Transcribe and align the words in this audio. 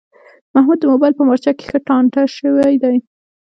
محمود 0.53 0.79
د 0.81 0.85
مبایل 0.91 1.13
په 1.17 1.23
مارچه 1.27 1.51
کې 1.57 1.65
ښه 1.69 1.79
ټانټه 1.87 2.21
شوی 2.37 2.73
دی. 2.83 2.97